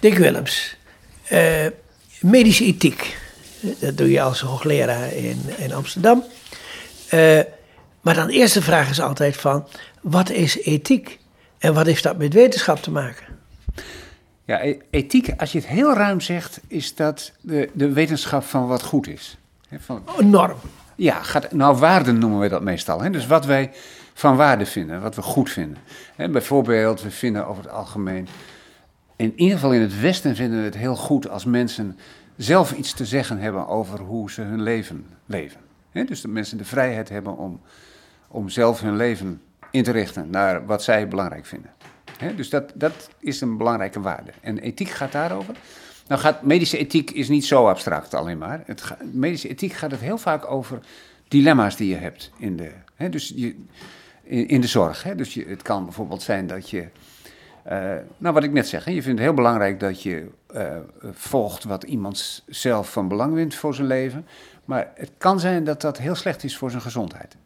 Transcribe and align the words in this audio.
Dick 0.00 0.18
Willems, 0.18 0.76
eh, 1.28 1.66
medische 2.20 2.64
ethiek. 2.64 3.16
Dat 3.80 3.96
doe 3.96 4.10
je 4.10 4.20
als 4.20 4.40
hoogleraar 4.40 5.12
in, 5.12 5.40
in 5.56 5.72
Amsterdam. 5.72 6.24
Eh, 7.08 7.40
maar 8.00 8.14
dan 8.14 8.26
de 8.26 8.32
eerste 8.32 8.62
vraag 8.62 8.90
is 8.90 9.00
altijd 9.00 9.36
van, 9.36 9.66
wat 10.00 10.30
is 10.30 10.58
ethiek? 10.62 11.18
En 11.58 11.74
wat 11.74 11.86
heeft 11.86 12.02
dat 12.02 12.18
met 12.18 12.32
wetenschap 12.34 12.82
te 12.82 12.90
maken? 12.90 13.26
Ja, 14.44 14.64
e- 14.64 14.78
ethiek, 14.90 15.30
als 15.36 15.52
je 15.52 15.58
het 15.58 15.66
heel 15.66 15.94
ruim 15.94 16.20
zegt, 16.20 16.60
is 16.66 16.94
dat 16.94 17.32
de, 17.40 17.70
de 17.72 17.92
wetenschap 17.92 18.44
van 18.44 18.66
wat 18.66 18.82
goed 18.82 19.06
is. 19.08 19.36
Van, 19.78 20.02
Oh, 20.06 20.18
norm. 20.18 20.56
ja, 20.96 21.22
gaat, 21.22 21.52
nou 21.52 21.76
waarden 21.76 22.18
noemen 22.18 22.40
we 22.40 22.48
dat 22.48 22.62
meestal. 22.62 23.10
Dus 23.12 23.26
wat 23.26 23.44
wij 23.46 23.70
van 24.14 24.36
waarde 24.36 24.66
vinden, 24.66 25.00
wat 25.00 25.14
we 25.14 25.22
goed 25.22 25.50
vinden. 25.50 25.78
Bijvoorbeeld, 26.16 27.02
we 27.02 27.10
vinden 27.10 27.46
over 27.46 27.62
het 27.62 27.72
algemeen, 27.72 28.28
in 29.18 29.32
ieder 29.36 29.54
geval 29.54 29.72
in 29.72 29.80
het 29.80 30.00
Westen 30.00 30.36
vinden 30.36 30.58
we 30.58 30.64
het 30.64 30.76
heel 30.76 30.96
goed 30.96 31.28
als 31.28 31.44
mensen 31.44 31.98
zelf 32.36 32.72
iets 32.72 32.92
te 32.92 33.04
zeggen 33.04 33.38
hebben 33.38 33.66
over 33.66 33.98
hoe 33.98 34.30
ze 34.30 34.42
hun 34.42 34.62
leven 34.62 35.06
leven. 35.26 35.60
Dus 35.92 36.20
dat 36.20 36.30
mensen 36.30 36.58
de 36.58 36.64
vrijheid 36.64 37.08
hebben 37.08 37.36
om, 37.36 37.60
om 38.28 38.48
zelf 38.48 38.80
hun 38.80 38.96
leven 38.96 39.40
in 39.70 39.82
te 39.82 39.90
richten 39.90 40.30
naar 40.30 40.66
wat 40.66 40.82
zij 40.82 41.08
belangrijk 41.08 41.46
vinden. 41.46 41.70
Dus 42.36 42.50
dat, 42.50 42.72
dat 42.74 43.10
is 43.18 43.40
een 43.40 43.56
belangrijke 43.56 44.00
waarde. 44.00 44.30
En 44.40 44.58
ethiek 44.58 44.88
gaat 44.88 45.12
daarover. 45.12 45.56
Nou 46.06 46.20
gaat 46.20 46.42
medische 46.42 46.78
ethiek 46.78 47.10
is 47.10 47.28
niet 47.28 47.44
zo 47.44 47.68
abstract 47.68 48.14
alleen 48.14 48.38
maar. 48.38 48.62
Het 48.66 48.96
medische 49.12 49.48
ethiek 49.48 49.72
gaat 49.72 49.90
het 49.90 50.00
heel 50.00 50.18
vaak 50.18 50.50
over 50.50 50.80
dilemma's 51.28 51.76
die 51.76 51.88
je 51.88 51.96
hebt 51.96 52.30
in 52.36 52.56
de, 52.56 52.72
dus 53.10 53.32
je, 53.36 53.56
in, 54.22 54.48
in 54.48 54.60
de 54.60 54.66
zorg. 54.66 55.02
Dus 55.02 55.34
je, 55.34 55.44
het 55.44 55.62
kan 55.62 55.84
bijvoorbeeld 55.84 56.22
zijn 56.22 56.46
dat 56.46 56.70
je, 56.70 56.88
nou 58.18 58.34
wat 58.34 58.44
ik 58.44 58.52
net 58.52 58.68
zeg, 58.68 58.84
je 58.84 58.92
vindt 58.92 59.06
het 59.06 59.18
heel 59.18 59.34
belangrijk 59.34 59.80
dat 59.80 60.02
je 60.02 60.28
eh, 60.46 60.76
volgt 61.12 61.64
wat 61.64 61.82
iemand 61.82 62.42
zelf 62.46 62.92
van 62.92 63.08
belang 63.08 63.34
vindt 63.34 63.54
voor 63.54 63.74
zijn 63.74 63.86
leven. 63.86 64.26
Maar 64.64 64.90
het 64.94 65.10
kan 65.18 65.40
zijn 65.40 65.64
dat 65.64 65.80
dat 65.80 65.98
heel 65.98 66.14
slecht 66.14 66.44
is 66.44 66.56
voor 66.56 66.70
zijn 66.70 66.82
gezondheid. 66.82 67.36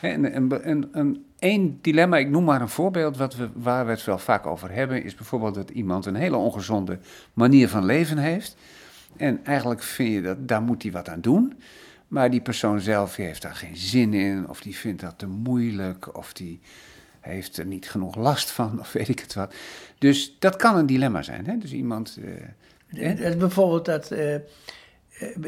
En, 0.00 0.36
een, 0.36 0.68
een, 0.92 1.24
een, 1.38 1.78
dilemma, 1.80 2.16
ik 2.16 2.28
noem 2.28 2.44
maar 2.44 2.60
een 2.60 2.68
voorbeeld 2.68 3.16
wat 3.16 3.36
we, 3.36 3.48
waar 3.54 3.84
we 3.84 3.90
het 3.90 4.04
wel 4.04 4.18
vaak 4.18 4.46
over 4.46 4.70
hebben, 4.72 5.02
is 5.02 5.14
bijvoorbeeld 5.14 5.54
dat 5.54 5.70
iemand 5.70 6.06
een 6.06 6.14
hele 6.14 6.36
ongezonde 6.36 6.98
manier 7.32 7.68
van 7.68 7.84
leven 7.84 8.18
heeft. 8.18 8.56
En 9.16 9.44
eigenlijk 9.44 9.82
vind 9.82 10.12
je 10.12 10.22
dat 10.22 10.48
daar 10.48 10.62
moet 10.62 10.82
hij 10.82 10.92
wat 10.92 11.08
aan 11.08 11.20
doen. 11.20 11.54
Maar 12.08 12.30
die 12.30 12.40
persoon 12.40 12.80
zelf 12.80 13.16
heeft 13.16 13.42
daar 13.42 13.54
geen 13.54 13.76
zin 13.76 14.14
in, 14.14 14.48
of 14.48 14.60
die 14.60 14.76
vindt 14.76 15.00
dat 15.00 15.18
te 15.18 15.26
moeilijk, 15.26 16.16
of 16.16 16.32
die 16.32 16.60
heeft 17.26 17.56
er 17.56 17.66
niet 17.66 17.90
genoeg 17.90 18.16
last 18.16 18.50
van, 18.50 18.80
of 18.80 18.92
weet 18.92 19.08
ik 19.08 19.20
het 19.20 19.34
wat. 19.34 19.54
Dus 19.98 20.36
dat 20.38 20.56
kan 20.56 20.76
een 20.76 20.86
dilemma 20.86 21.22
zijn. 21.22 21.46
Hè? 21.46 21.58
Dus 21.58 21.72
iemand. 21.72 22.18
is 22.88 23.36
bijvoorbeeld 23.36 23.84
dat 23.84 24.10
eh, 24.10 24.34
eh, 24.34 24.40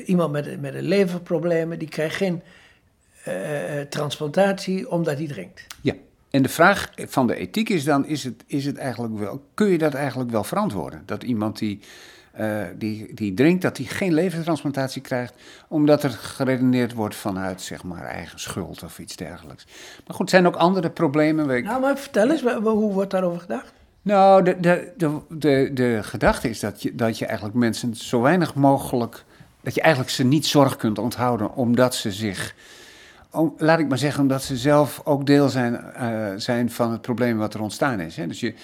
iemand 0.05 0.33
met, 0.33 0.61
met 0.61 0.75
een 0.75 0.89
leverproblemen, 0.89 1.79
die 1.79 1.89
krijgt 1.89 2.17
geen 2.17 2.43
transplantatie 3.89 4.91
omdat 4.91 5.19
hij 5.19 5.27
drinkt. 5.27 5.67
Ja. 5.81 5.95
En 6.31 6.43
de 6.43 6.49
vraag 6.49 6.91
van 6.97 7.27
de 7.27 7.35
ethiek 7.35 7.69
is 7.69 7.85
dan: 7.85 8.07
is 8.07 8.25
het, 8.25 8.45
is 8.47 8.65
het 8.65 8.77
eigenlijk 8.77 9.19
wel, 9.19 9.45
kun 9.55 9.69
je 9.69 9.79
dat 9.79 9.95
eigenlijk 9.95 10.31
wel 10.31 10.45
verantwoorden? 10.45 11.03
Dat 11.07 11.23
iemand 11.23 11.59
die, 11.59 11.81
eh, 12.39 12.63
die, 12.77 13.15
die 13.15 13.35
drinkt, 13.35 13.63
dat 13.63 13.77
hij 13.77 13.87
geen 13.87 14.15
levertransplantatie 14.15 15.03
krijgt, 15.03 15.35
omdat 15.69 16.03
er 16.03 16.11
geredeneerd 16.11 16.93
wordt 16.93 17.15
vanuit 17.15 17.61
zeg 17.63 17.85
maar 17.85 18.05
eigen 18.05 18.41
schuld 18.41 18.83
of 18.83 18.99
iets 18.99 19.17
dergelijks. 19.17 19.67
Maar 20.07 20.17
goed, 20.17 20.25
er 20.27 20.31
zijn 20.31 20.47
ook 20.47 20.57
andere 20.57 20.91
problemen. 20.91 21.51
Ik- 21.51 21.65
Nou, 21.65 21.81
maar 21.81 21.99
vertel 21.99 22.31
eens, 22.31 22.43
hoe 22.43 22.93
wordt 22.93 23.11
daarover 23.11 23.41
gedacht? 23.41 23.73
Nou, 24.03 24.43
de, 24.45 24.61
de, 24.61 24.93
de, 24.97 25.19
de, 25.29 25.71
de 25.75 25.99
gedachte 26.03 26.49
is 26.49 26.61
dat 26.61 26.83
je, 26.83 26.95
dat 26.95 27.19
je 27.19 27.27
eigenlijk 27.27 27.57
mensen 27.57 27.95
zo 27.95 28.21
weinig 28.21 28.55
mogelijk. 28.55 29.25
dat 29.63 29.75
je 29.75 29.81
eigenlijk 29.81 30.13
ze 30.13 30.25
niet 30.25 30.47
zorg 30.47 30.77
kunt 30.77 30.99
onthouden, 30.99 31.55
omdat 31.55 31.95
ze 31.95 32.13
zich. 32.13 32.55
om- 33.31 33.55
laat 33.59 33.79
ik 33.79 33.89
maar 33.89 33.99
zeggen, 33.99 34.23
omdat 34.23 34.43
ze 34.43 34.57
zelf 34.57 35.01
ook 35.05 35.27
deel 35.27 35.49
zijn, 35.49 35.77
eh, 35.77 36.27
zijn 36.37 36.71
van 36.71 36.93
het 36.93 37.01
probleem 37.01 37.39
wat 37.39 37.55
er 37.55 37.61
ontstaan 37.63 38.01
is. 38.01 38.17
Hè? 38.17 38.27
Dus 38.27 38.41
je, 38.41 38.55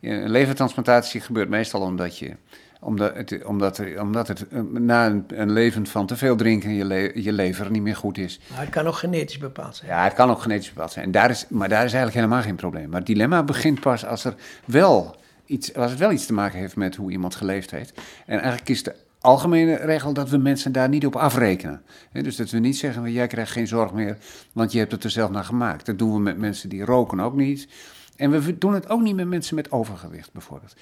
je- 0.00 0.10
een 0.10 0.30
levertransplantatie 0.30 1.20
gebeurt 1.20 1.48
meestal 1.48 1.80
omdat 1.80 2.18
je. 2.18 2.32
Omdat 2.80 3.14
het, 3.14 3.44
omdat 3.44 3.78
er, 3.78 4.00
omdat 4.00 4.28
het 4.28 4.48
eh, 4.48 4.60
na 4.60 5.06
een, 5.06 5.24
een 5.28 5.50
leven 5.52 5.86
van 5.86 6.06
te 6.06 6.16
veel 6.16 6.36
drinken 6.36 6.74
je, 6.74 6.84
le- 6.84 7.10
je 7.14 7.32
lever 7.32 7.70
niet 7.70 7.82
meer 7.82 7.96
goed 7.96 8.18
is. 8.18 8.40
Maar 8.50 8.60
het 8.60 8.68
kan 8.70 8.86
ook 8.86 8.94
genetisch 8.94 9.38
bepaald 9.38 9.76
zijn. 9.76 9.90
Ja, 9.90 10.04
het 10.04 10.12
kan 10.12 10.30
ook 10.30 10.42
genetisch 10.42 10.68
bepaald 10.68 10.92
zijn. 10.92 11.10
Daar 11.10 11.30
is, 11.30 11.46
maar 11.48 11.68
daar 11.68 11.84
is 11.84 11.92
eigenlijk 11.92 12.14
helemaal 12.14 12.42
geen 12.42 12.56
probleem. 12.56 12.88
Maar 12.88 12.98
het 12.98 13.06
dilemma 13.06 13.42
begint 13.42 13.80
pas 13.80 14.04
als, 14.06 14.24
er 14.24 14.34
wel 14.64 15.16
iets, 15.46 15.74
als 15.74 15.90
het 15.90 16.00
wel 16.00 16.12
iets 16.12 16.26
te 16.26 16.32
maken 16.32 16.58
heeft 16.58 16.76
met 16.76 16.96
hoe 16.96 17.10
iemand 17.10 17.34
geleefd 17.34 17.70
heeft. 17.70 18.00
En 18.26 18.38
eigenlijk 18.38 18.68
is 18.68 18.82
de 18.82 18.94
algemene 19.20 19.74
regel 19.74 20.12
dat 20.12 20.28
we 20.28 20.36
mensen 20.36 20.72
daar 20.72 20.88
niet 20.88 21.06
op 21.06 21.16
afrekenen. 21.16 21.82
Dus 22.12 22.36
dat 22.36 22.50
we 22.50 22.58
niet 22.58 22.76
zeggen, 22.76 23.02
van, 23.02 23.12
jij 23.12 23.26
krijgt 23.26 23.52
geen 23.52 23.66
zorg 23.66 23.92
meer, 23.92 24.16
want 24.52 24.72
je 24.72 24.78
hebt 24.78 24.92
het 24.92 25.04
er 25.04 25.10
zelf 25.10 25.30
naar 25.30 25.44
gemaakt. 25.44 25.86
Dat 25.86 25.98
doen 25.98 26.12
we 26.12 26.20
met 26.20 26.38
mensen 26.38 26.68
die 26.68 26.84
roken 26.84 27.20
ook 27.20 27.36
niet. 27.36 27.68
En 28.16 28.30
we 28.30 28.58
doen 28.58 28.74
het 28.74 28.88
ook 28.88 29.00
niet 29.00 29.16
met 29.16 29.28
mensen 29.28 29.54
met 29.54 29.70
overgewicht 29.70 30.32
bijvoorbeeld. 30.32 30.74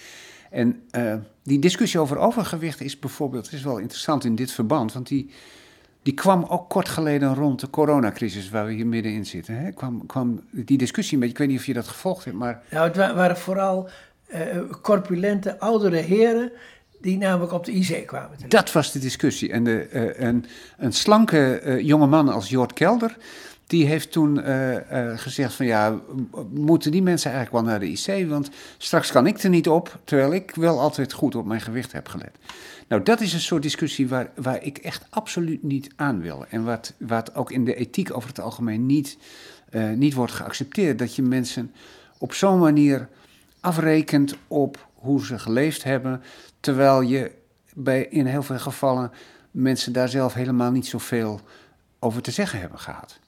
En 0.50 0.82
eh, 0.90 1.14
die 1.42 1.58
discussie 1.58 2.00
over 2.00 2.18
overgewicht 2.18 2.80
is 2.80 2.98
bijvoorbeeld, 2.98 3.52
is 3.52 3.62
wel 3.62 3.78
interessant 3.78 4.24
in 4.24 4.34
dit 4.34 4.52
verband, 4.52 4.92
want 4.92 5.06
die, 5.08 5.30
die 6.02 6.14
kwam 6.14 6.44
ook 6.44 6.68
kort 6.70 6.88
geleden 6.88 7.34
rond 7.34 7.60
de 7.60 7.70
coronacrisis 7.70 8.50
waar 8.50 8.66
we 8.66 8.72
hier 8.72 8.86
middenin 8.86 9.26
zitten. 9.26 9.56
Hè? 9.56 9.70
Kwam, 9.72 10.06
kwam 10.06 10.40
die 10.50 10.78
discussie 10.78 11.14
een 11.14 11.20
beetje, 11.20 11.34
ik 11.34 11.40
weet 11.40 11.48
niet 11.50 11.58
of 11.58 11.66
je 11.66 11.72
dat 11.74 11.88
gevolgd 11.88 12.24
hebt, 12.24 12.36
maar 12.36 12.62
Nou, 12.70 12.86
het 12.88 12.96
wa- 12.96 13.14
waren 13.14 13.36
vooral 13.36 13.88
eh, 14.26 14.40
corpulente 14.82 15.58
oudere 15.58 15.96
heren 15.96 16.52
die 17.00 17.16
namelijk 17.18 17.52
op 17.52 17.64
de 17.64 17.72
IC 17.72 18.06
kwamen. 18.06 18.30
dat 18.48 18.72
was 18.72 18.92
de 18.92 18.98
discussie. 18.98 19.52
En 19.52 19.64
de, 19.64 19.78
eh, 19.82 20.26
een, 20.26 20.44
een 20.78 20.92
slanke 20.92 21.78
jonge 21.82 22.06
man 22.06 22.28
als 22.28 22.48
Jort 22.48 22.72
Kelder, 22.72 23.16
die 23.66 23.87
heeft 23.87 24.12
toen 24.12 24.43
eh, 24.43 25.10
eh, 25.10 25.19
gezegd 25.19 25.54
van 25.54 25.66
ja, 25.66 26.00
moeten 26.50 26.91
die 26.91 27.03
mensen 27.03 27.32
eigenlijk 27.32 27.65
wel 27.65 27.72
naar 27.72 27.81
de 27.81 27.91
IC, 27.91 28.28
want 28.28 28.50
straks 28.78 29.10
kan 29.10 29.27
ik 29.27 29.38
er 29.38 29.50
niet 29.50 29.69
op, 29.69 29.99
terwijl 30.04 30.32
ik 30.32 30.54
wel 30.54 30.81
altijd 30.81 31.12
goed 31.12 31.34
op 31.34 31.47
mijn 31.47 31.60
gewicht 31.60 31.93
heb 31.93 32.09
gelet. 32.09 32.38
Nou, 32.88 33.03
dat 33.03 33.21
is 33.21 33.32
een 33.32 33.41
soort 33.41 33.62
discussie 33.62 34.09
waar, 34.09 34.31
waar 34.34 34.62
ik 34.62 34.78
echt 34.78 35.06
absoluut 35.10 35.62
niet 35.62 35.91
aan 35.97 36.21
wil. 36.21 36.44
En 36.49 36.65
wat, 36.65 36.93
wat 36.99 37.34
ook 37.34 37.50
in 37.50 37.65
de 37.65 37.75
ethiek 37.75 38.16
over 38.16 38.28
het 38.28 38.41
algemeen 38.41 38.87
niet, 38.87 39.19
eh, 39.71 39.91
niet 39.91 40.15
wordt 40.15 40.33
geaccepteerd. 40.33 40.98
Dat 40.98 41.15
je 41.15 41.22
mensen 41.22 41.72
op 42.19 42.33
zo'n 42.33 42.59
manier 42.59 43.09
afrekent 43.60 44.37
op 44.48 44.88
hoe 44.94 45.27
ze 45.27 45.38
geleefd 45.38 45.84
hebben, 45.84 46.22
terwijl 46.60 47.00
je 47.00 47.33
bij, 47.75 48.06
in 48.10 48.27
heel 48.27 48.43
veel 48.43 48.59
gevallen 48.59 49.12
mensen 49.50 49.93
daar 49.93 50.09
zelf 50.09 50.34
helemaal 50.34 50.71
niet 50.71 50.87
zoveel 50.87 51.41
over 51.98 52.22
te 52.22 52.31
zeggen 52.31 52.60
hebben 52.60 52.78
gehad. 52.78 53.19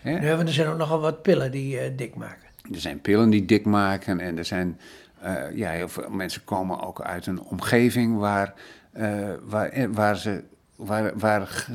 Hè? 0.00 0.36
We 0.36 0.42
er 0.42 0.52
zijn 0.52 0.68
ook 0.68 0.78
nogal 0.78 1.00
wat 1.00 1.22
pillen 1.22 1.50
die 1.50 1.78
eh, 1.78 1.96
dik 1.96 2.14
maken. 2.14 2.48
Er 2.72 2.80
zijn 2.80 3.00
pillen 3.00 3.30
die 3.30 3.44
dik 3.44 3.64
maken 3.64 4.20
en 4.20 4.38
er 4.38 4.44
zijn, 4.44 4.80
eh, 5.20 5.34
ja, 5.54 5.70
heel 5.70 5.88
veel 5.88 6.10
mensen 6.10 6.44
komen 6.44 6.80
ook 6.80 7.00
uit 7.00 7.26
een 7.26 7.42
omgeving 7.42 8.18
waar, 8.18 8.54
eh, 8.92 9.30
waar, 9.42 9.92
waar, 9.92 10.16
ze, 10.16 10.42
waar, 10.76 11.18
waar 11.18 11.66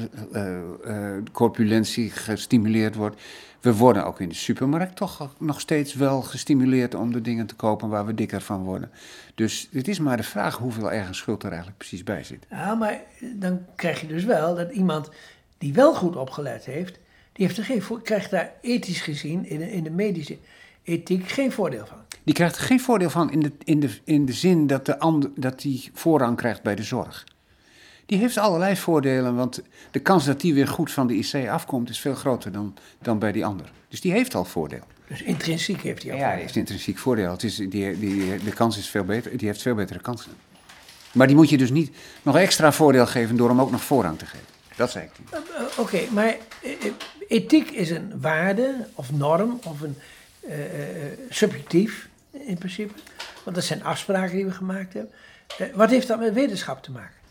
corpulentie 1.31 2.09
gestimuleerd 2.09 2.95
wordt. 2.95 3.21
We 3.59 3.75
worden 3.75 4.05
ook 4.05 4.19
in 4.19 4.29
de 4.29 4.35
supermarkt 4.35 4.95
toch 4.95 5.29
nog 5.37 5.59
steeds 5.59 5.93
wel 5.93 6.21
gestimuleerd 6.21 6.95
om 6.95 7.11
de 7.11 7.21
dingen 7.21 7.45
te 7.45 7.55
kopen 7.55 7.89
waar 7.89 8.05
we 8.05 8.13
dikker 8.13 8.41
van 8.41 8.63
worden. 8.63 8.91
Dus 9.35 9.69
het 9.71 9.87
is 9.87 9.99
maar 9.99 10.17
de 10.17 10.23
vraag 10.23 10.57
hoeveel 10.57 10.91
ergens 10.91 11.17
schuld 11.17 11.43
er 11.43 11.49
eigenlijk 11.49 11.77
precies 11.77 12.03
bij 12.03 12.23
zit. 12.23 12.45
Ja, 12.49 12.75
maar 12.75 13.01
dan 13.35 13.65
krijg 13.75 14.01
je 14.01 14.07
dus 14.07 14.23
wel 14.23 14.55
dat 14.55 14.71
iemand 14.71 15.09
die 15.57 15.73
wel 15.73 15.93
goed 15.93 16.15
opgelet 16.15 16.65
heeft, 16.65 16.99
die 17.33 17.45
heeft 17.45 17.57
er 17.57 17.63
geen, 17.63 17.83
krijgt 18.03 18.31
daar 18.31 18.53
ethisch 18.61 19.01
gezien 19.01 19.45
in 19.45 19.59
de, 19.59 19.71
in 19.71 19.83
de 19.83 19.89
medische 19.89 20.37
ethiek 20.83 21.29
geen 21.29 21.51
voordeel 21.51 21.85
van. 21.85 21.97
Die 22.23 22.33
krijgt 22.33 22.55
er 22.55 22.61
geen 22.61 22.79
voordeel 22.79 23.09
van 23.09 23.31
in 23.31 23.39
de, 23.39 23.51
in 23.63 23.79
de, 23.79 23.89
in 24.03 24.25
de 24.25 24.33
zin 24.33 24.67
dat, 24.67 24.85
de 24.85 24.99
ander, 24.99 25.29
dat 25.35 25.61
die 25.61 25.89
voorrang 25.93 26.37
krijgt 26.37 26.61
bij 26.61 26.75
de 26.75 26.83
zorg. 26.83 27.23
Die 28.05 28.17
heeft 28.17 28.37
allerlei 28.37 28.75
voordelen, 28.75 29.35
want 29.35 29.61
de 29.91 29.99
kans 29.99 30.25
dat 30.25 30.41
die 30.41 30.53
weer 30.53 30.67
goed 30.67 30.91
van 30.91 31.07
de 31.07 31.13
IC 31.15 31.47
afkomt 31.49 31.89
is 31.89 31.99
veel 31.99 32.15
groter 32.15 32.51
dan, 32.51 32.73
dan 33.01 33.19
bij 33.19 33.31
die 33.31 33.45
ander. 33.45 33.71
Dus 33.87 34.01
die 34.01 34.11
heeft 34.11 34.35
al 34.35 34.45
voordeel. 34.45 34.83
Dus 35.07 35.21
intrinsiek 35.21 35.81
heeft 35.81 36.03
hij 36.03 36.11
al 36.11 36.17
Ja, 36.17 36.23
voordeel. 36.23 36.41
heeft 36.43 36.55
intrinsiek 36.55 36.97
voordeel. 36.97 37.31
Het 37.31 37.43
is, 37.43 37.55
die, 37.55 37.69
die, 37.99 38.37
de 38.43 38.51
kans 38.53 38.77
is 38.77 38.87
veel 38.87 39.03
beter, 39.03 39.37
die 39.37 39.47
heeft 39.47 39.61
veel 39.61 39.75
betere 39.75 39.99
kansen. 39.99 40.31
Maar 41.11 41.27
die 41.27 41.35
moet 41.35 41.49
je 41.49 41.57
dus 41.57 41.69
niet 41.71 41.95
nog 42.21 42.37
extra 42.37 42.71
voordeel 42.71 43.05
geven 43.05 43.35
door 43.35 43.49
hem 43.49 43.61
ook 43.61 43.71
nog 43.71 43.83
voorrang 43.83 44.17
te 44.17 44.25
geven. 44.25 44.47
Dat 44.75 44.91
zei 44.91 45.05
ik. 45.05 45.11
Eh, 45.29 45.39
eh, 45.39 45.79
Oké, 45.79 45.99
maar 46.11 46.27
eh, 46.61 46.71
ethiek 47.27 47.69
is 47.69 47.89
een 47.89 48.11
waarde 48.21 48.85
of 48.95 49.11
norm 49.11 49.59
of 49.63 49.81
een 49.81 49.95
eh, 50.39 50.63
eh, 50.63 51.19
subjectief 51.29 52.09
in 52.31 52.57
principe. 52.57 52.93
Want 53.43 53.55
dat 53.55 53.65
zijn 53.65 53.83
afspraken 53.83 54.35
die 54.35 54.45
we 54.45 54.51
gemaakt 54.51 54.93
hebben. 54.93 55.11
Eh, 55.57 55.67
wat 55.73 55.89
heeft 55.89 56.07
dat 56.07 56.19
met 56.19 56.33
wetenschap 56.33 56.83
te 56.83 56.91
maken? 56.91 57.21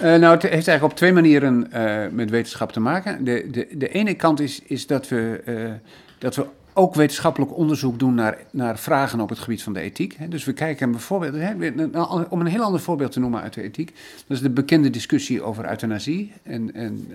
nou, 0.00 0.34
het 0.34 0.42
heeft 0.42 0.52
eigenlijk 0.52 0.82
op 0.82 0.94
twee 0.94 1.12
manieren 1.12 1.72
eh, 1.72 2.10
met 2.10 2.30
wetenschap 2.30 2.72
te 2.72 2.80
maken. 2.80 3.24
De, 3.24 3.48
de, 3.50 3.68
de 3.72 3.88
ene 3.88 4.14
kant 4.14 4.40
is, 4.40 4.62
is 4.62 4.86
dat, 4.86 5.08
we, 5.08 5.42
eh, 5.44 5.54
dat 6.18 6.36
we 6.36 6.46
ook 6.72 6.94
wetenschappelijk 6.94 7.56
onderzoek 7.56 7.98
doen 7.98 8.14
naar, 8.14 8.38
naar 8.50 8.78
vragen 8.78 9.20
op 9.20 9.28
het 9.28 9.38
gebied 9.38 9.62
van 9.62 9.72
de 9.72 9.80
ethiek. 9.80 10.30
Dus 10.30 10.44
we 10.44 10.52
kijken 10.52 10.90
bijvoorbeeld, 10.90 11.34
om 12.28 12.40
een 12.40 12.46
heel 12.46 12.62
ander 12.62 12.80
voorbeeld 12.80 13.12
te 13.12 13.20
noemen 13.20 13.42
uit 13.42 13.54
de 13.54 13.62
ethiek, 13.62 13.94
dat 14.26 14.36
is 14.36 14.42
de 14.42 14.50
bekende 14.50 14.90
discussie 14.90 15.42
over 15.42 15.68
euthanasie. 15.68 16.32
En, 16.42 16.74
en 16.74 17.08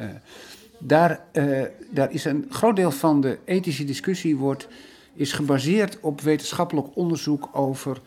daar, 0.77 1.19
uh, 1.33 1.62
daar 1.89 2.12
is 2.12 2.25
een 2.25 2.45
groot 2.50 2.75
deel 2.75 2.91
van 2.91 3.21
de 3.21 3.38
ethische 3.45 3.85
discussie 3.85 4.38
wordt, 4.38 4.68
is 5.13 5.33
gebaseerd 5.33 6.00
op 6.00 6.21
wetenschappelijk 6.21 6.88
onderzoek 6.94 7.50
over 7.51 8.01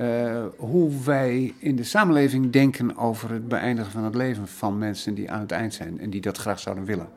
uh, 0.00 0.44
hoe 0.56 0.90
wij 1.04 1.54
in 1.58 1.76
de 1.76 1.84
samenleving 1.84 2.52
denken 2.52 2.96
over 2.96 3.30
het 3.30 3.48
beëindigen 3.48 3.92
van 3.92 4.04
het 4.04 4.14
leven 4.14 4.48
van 4.48 4.78
mensen 4.78 5.14
die 5.14 5.30
aan 5.30 5.40
het 5.40 5.52
eind 5.52 5.74
zijn 5.74 6.00
en 6.00 6.10
die 6.10 6.20
dat 6.20 6.38
graag 6.38 6.60
zouden 6.60 6.84
willen. 6.84 7.08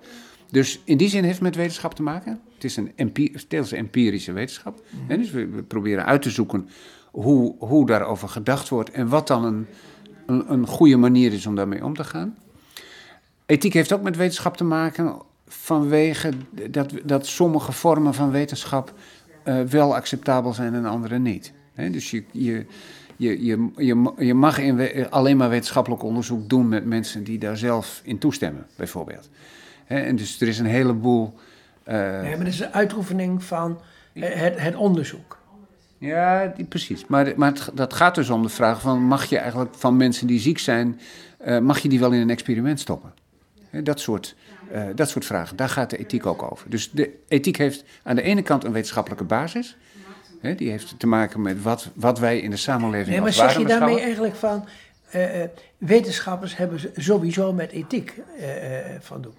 Dus 0.51 0.81
in 0.83 0.97
die 0.97 1.09
zin 1.09 1.23
heeft 1.23 1.35
het 1.35 1.43
met 1.43 1.55
wetenschap 1.55 1.93
te 1.93 2.03
maken. 2.03 2.39
Het 2.53 2.63
is 2.63 2.75
een 2.75 3.13
deels 3.47 3.71
empirische 3.71 4.31
wetenschap. 4.31 4.81
Mm 4.89 5.17
Dus 5.17 5.31
we, 5.31 5.47
we, 5.47 5.63
proberen 5.63 6.05
uit 6.05 6.21
te 6.21 6.29
zoeken 6.29 6.69
hoe, 7.11 7.55
hoe 7.59 7.85
daarover 7.85 8.29
gedacht 8.29 8.69
wordt 8.69 8.91
en 8.91 9.07
wat 9.07 9.27
dan 9.27 9.43
een, 9.43 9.67
een, 10.25 10.51
een 10.51 10.67
goede 10.67 10.97
manier 10.97 11.33
is 11.33 11.45
om 11.45 11.55
daarmee 11.55 11.83
om 11.85 11.95
te 11.95 12.03
gaan. 12.03 12.35
Ethiek 13.49 13.73
heeft 13.73 13.93
ook 13.93 14.01
met 14.01 14.15
wetenschap 14.15 14.57
te 14.57 14.63
maken 14.63 15.21
vanwege 15.47 16.31
dat, 16.69 16.93
dat 17.03 17.27
sommige 17.27 17.71
vormen 17.71 18.13
van 18.13 18.31
wetenschap 18.31 18.93
uh, 19.45 19.61
wel 19.61 19.95
acceptabel 19.95 20.53
zijn 20.53 20.73
en 20.73 20.85
andere 20.85 21.19
niet. 21.19 21.53
He, 21.73 21.89
dus 21.89 22.11
je, 22.11 22.23
je, 22.31 22.65
je, 23.15 23.45
je, 23.45 23.69
je, 23.75 24.13
je 24.17 24.33
mag 24.33 24.57
in, 24.57 25.09
alleen 25.09 25.37
maar 25.37 25.49
wetenschappelijk 25.49 26.03
onderzoek 26.03 26.49
doen 26.49 26.69
met 26.69 26.85
mensen 26.85 27.23
die 27.23 27.39
daar 27.39 27.57
zelf 27.57 28.01
in 28.03 28.17
toestemmen, 28.17 28.65
bijvoorbeeld 28.75 29.29
en 29.89 30.15
dus 30.15 30.41
er 30.41 30.47
is 30.47 30.59
een 30.59 30.65
heleboel. 30.65 31.33
Uh, 31.87 31.95
ja, 31.95 32.21
maar 32.21 32.37
dat 32.37 32.47
is 32.47 32.59
een 32.59 32.73
uitoefening 32.73 33.43
van 33.43 33.79
eh, 34.13 34.33
het, 34.33 34.59
het 34.59 34.75
onderzoek. 34.75 35.37
Ja, 35.97 36.53
die, 36.55 36.65
precies. 36.65 37.05
Maar, 37.07 37.33
maar 37.35 37.51
het, 37.51 37.69
dat 37.73 37.93
gaat 37.93 38.15
dus 38.15 38.29
om 38.29 38.41
de 38.41 38.49
vraag 38.49 38.81
van... 38.81 39.03
mag 39.03 39.25
je 39.25 39.37
eigenlijk 39.37 39.75
van 39.75 39.97
mensen 39.97 40.27
die 40.27 40.39
ziek 40.39 40.59
zijn... 40.59 40.99
Uh, 41.45 41.59
mag 41.59 41.79
je 41.79 41.89
die 41.89 41.99
wel 41.99 42.11
in 42.11 42.21
een 42.21 42.29
experiment 42.29 42.79
stoppen? 42.79 43.13
Dat, 43.71 43.99
soort, 43.99 44.35
uh, 44.73 44.83
dat 44.95 45.09
soort 45.09 45.25
vragen. 45.25 45.55
Daar 45.55 45.69
gaat 45.69 45.89
de 45.89 45.97
ethiek 45.97 46.25
ook 46.25 46.51
over. 46.51 46.69
Dus 46.69 46.91
de 46.91 47.13
ethiek 47.27 47.57
heeft 47.57 47.83
aan 48.03 48.15
de 48.15 48.21
ene 48.21 48.41
kant 48.41 48.63
een 48.63 48.71
wetenschappelijke 48.71 49.23
basis... 49.23 49.77
Hè, 50.41 50.55
die 50.55 50.69
heeft 50.69 50.99
te 50.99 51.07
maken 51.07 51.41
met 51.41 51.61
wat, 51.61 51.89
wat 51.93 52.19
wij 52.19 52.39
in 52.39 52.49
de 52.49 52.57
samenleving 52.57 53.09
nee, 53.09 53.21
maar 53.21 53.33
zeg 53.33 53.57
je 53.57 53.65
daarmee 53.65 53.99
eigenlijk 53.99 54.35
van... 54.35 54.65
wetenschappers 55.77 56.57
hebben 56.57 56.79
sowieso 56.95 57.53
met 57.53 57.71
ethiek 57.71 58.13
van 58.99 59.21
doen? 59.21 59.33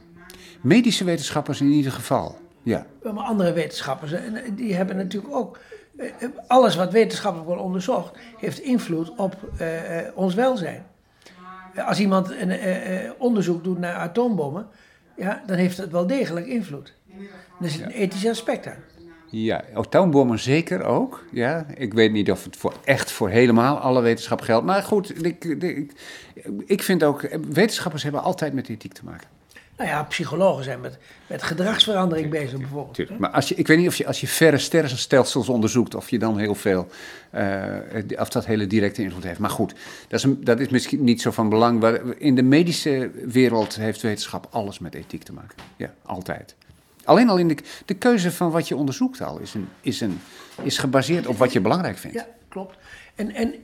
Medische 0.61 1.05
wetenschappers 1.05 1.61
in 1.61 1.71
ieder 1.71 1.93
geval, 1.93 2.39
ja. 2.63 2.87
Maar 3.03 3.25
andere 3.25 3.53
wetenschappers, 3.53 4.13
die 4.53 4.75
hebben 4.75 4.97
natuurlijk 4.97 5.35
ook... 5.35 5.59
Eh, 5.97 6.09
alles 6.47 6.77
wat 6.77 6.93
wetenschappelijk 6.93 7.49
wordt 7.49 7.63
onderzocht, 7.63 8.17
heeft 8.39 8.59
invloed 8.59 9.13
op 9.17 9.37
ons 10.15 10.35
welzijn. 10.35 10.87
Als 11.77 12.01
iemand 12.01 12.31
een 12.31 12.51
uh, 12.51 13.11
onderzoek 13.19 13.65
doet 13.65 13.79
naar 13.79 13.95
atoombommen, 13.95 14.69
ja, 15.17 15.43
dan 15.47 15.57
heeft 15.57 15.77
het 15.77 15.91
wel 15.91 16.07
degelijk 16.07 16.47
invloed. 16.47 16.95
Er 17.61 17.69
zit 17.69 17.81
een 17.81 17.91
ethisch 17.91 18.29
aspect 18.29 18.67
aan. 18.67 18.85
Ja, 19.31 19.65
atoombommen 19.75 20.39
zeker 20.39 20.85
ook. 20.85 21.25
Ja. 21.33 21.67
Ik 21.75 21.95
weet 21.95 22.13
niet 22.13 22.31
of 22.31 22.45
het 22.45 22.57
voor, 22.57 22.75
echt 22.85 23.11
voor 23.11 23.29
helemaal 23.29 23.79
alle 23.79 24.01
wetenschap 24.01 24.41
geldt. 24.41 24.67
Maar 24.67 24.83
goed, 24.83 25.25
ik, 25.25 25.45
ik, 25.45 25.93
ik 26.67 26.83
vind 26.83 27.05
ook, 27.05 27.29
wetenschappers 27.53 28.03
hebben 28.03 28.23
altijd 28.23 28.53
met 28.53 28.69
ethiek 28.69 28.93
te 28.93 29.05
maken. 29.05 29.29
Nou 29.81 29.93
ja, 29.93 30.03
psychologen 30.03 30.65
zijn 30.65 30.81
met, 30.81 30.99
met 31.27 31.43
gedragsverandering 31.43 32.31
bezig 32.31 32.59
bijvoorbeeld. 32.59 32.95
Tuurlijk. 32.95 33.19
Maar 33.19 33.31
als 33.31 33.49
je, 33.49 33.55
ik 33.55 33.67
weet 33.67 33.79
niet 33.79 33.89
of 33.89 33.97
je 33.97 34.07
als 34.07 34.21
je 34.21 34.27
verre 34.27 34.59
sterrenstelsels 34.59 35.49
onderzoekt, 35.49 35.95
of 35.95 36.11
je 36.11 36.19
dan 36.19 36.39
heel 36.39 36.55
veel, 36.55 36.89
uh, 37.35 37.75
of 38.19 38.29
dat 38.29 38.47
hele 38.47 38.67
directe 38.67 39.03
invloed 39.03 39.23
heeft. 39.23 39.39
Maar 39.39 39.51
goed, 39.51 39.75
dat 40.09 40.25
is, 40.25 40.27
dat 40.39 40.61
is 40.61 40.69
misschien 40.69 41.05
niet 41.05 41.21
zo 41.21 41.31
van 41.31 41.49
belang. 41.49 41.99
In 42.19 42.35
de 42.35 42.43
medische 42.43 43.11
wereld 43.25 43.77
heeft 43.77 44.03
wetenschap 44.03 44.47
alles 44.51 44.79
met 44.79 44.95
ethiek 44.95 45.23
te 45.23 45.33
maken. 45.33 45.57
Ja, 45.77 45.95
altijd. 46.03 46.55
Alleen 47.05 47.29
al 47.29 47.39
in 47.39 47.49
de, 47.49 47.57
de 47.85 47.95
keuze 47.95 48.33
van 48.33 48.51
wat 48.51 48.69
je 48.69 48.77
onderzoekt 48.77 49.23
al 49.23 49.39
is, 49.39 49.55
een, 49.55 49.69
is, 49.81 50.01
een, 50.01 50.21
is 50.63 50.79
gebaseerd 50.79 51.27
op 51.27 51.39
wat 51.39 51.53
je 51.53 51.61
belangrijk 51.61 51.99
vindt. 51.99 52.17
Ja, 52.17 52.27
klopt. 52.49 52.77
En, 53.21 53.35
en, 53.35 53.55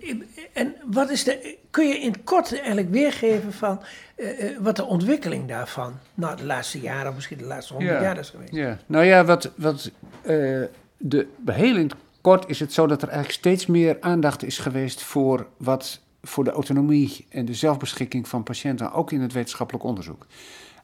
en 0.53 0.75
wat 0.85 1.11
is 1.11 1.25
de, 1.25 1.57
kun 1.71 1.89
je 1.89 1.99
in 1.99 2.13
het 2.13 2.25
kort 2.25 2.59
eigenlijk 2.59 2.91
weergeven 2.91 3.53
van 3.53 3.81
uh, 4.17 4.59
wat 4.59 4.77
de 4.77 4.85
ontwikkeling 4.85 5.49
daarvan, 5.49 5.99
nou 6.15 6.37
de 6.37 6.45
laatste 6.45 6.81
jaren, 6.81 7.15
misschien 7.15 7.39
de 7.39 7.45
laatste 7.45 7.73
honderd 7.73 8.01
jaar 8.01 8.19
is 8.19 8.31
geweest? 8.31 8.53
Ja, 8.53 8.79
nou 8.87 9.05
ja, 9.05 9.25
wat, 9.25 9.51
wat 9.55 9.91
uh, 10.23 10.63
de, 10.97 11.27
heel 11.45 11.77
in 11.77 11.83
het 11.83 11.95
kort 12.21 12.49
is 12.49 12.61
het 12.61 12.73
zo 12.73 12.87
dat 12.87 13.03
er 13.03 13.09
eigenlijk 13.09 13.39
steeds 13.39 13.67
meer 13.67 13.97
aandacht 14.01 14.45
is 14.45 14.59
geweest 14.59 15.03
voor 15.03 15.47
wat 15.57 16.01
voor 16.23 16.45
de 16.45 16.51
autonomie 16.51 17.27
en 17.29 17.45
de 17.45 17.55
zelfbeschikking 17.55 18.29
van 18.29 18.43
patiënten, 18.43 18.93
ook 18.93 19.13
in 19.13 19.21
het 19.21 19.33
wetenschappelijk 19.33 19.85
onderzoek. 19.85 20.27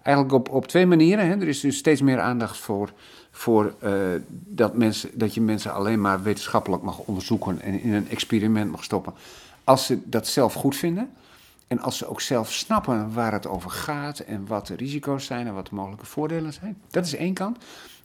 Eigenlijk 0.03 0.35
op, 0.35 0.49
op 0.49 0.67
twee 0.67 0.87
manieren. 0.87 1.27
Hè. 1.27 1.35
Er 1.35 1.49
is 1.49 1.61
dus 1.61 1.77
steeds 1.77 2.01
meer 2.03 2.21
aandacht 2.21 2.57
voor 2.57 2.93
voor 3.33 3.75
uh, 3.85 3.93
dat, 4.29 4.77
mensen, 4.77 5.11
dat 5.15 5.35
je 5.35 5.41
mensen 5.41 5.73
alleen 5.73 6.01
maar 6.01 6.23
wetenschappelijk 6.23 6.83
mag 6.83 6.99
onderzoeken 6.99 7.61
en 7.61 7.81
in 7.81 7.93
een 7.93 8.09
experiment 8.09 8.71
mag 8.71 8.85
stoppen. 8.85 9.13
Als 9.65 9.87
ze 9.87 9.99
dat 10.05 10.27
zelf 10.27 10.55
goed 10.55 10.77
vinden 10.77 11.11
en 11.67 11.81
als 11.81 11.99
ze 11.99 12.07
ook 12.07 12.21
zelf 12.21 12.53
snappen 12.53 13.13
waar 13.13 13.33
het 13.33 13.47
over 13.47 13.71
gaat 13.71 14.19
en 14.19 14.47
wat 14.47 14.67
de 14.67 14.75
risico's 14.75 15.25
zijn 15.25 15.47
en 15.47 15.55
wat 15.55 15.67
de 15.67 15.75
mogelijke 15.75 16.07
voordelen 16.07 16.53
zijn. 16.53 16.77
Dat 16.91 17.07
is 17.07 17.15
één 17.15 17.35
kant. 17.35 17.59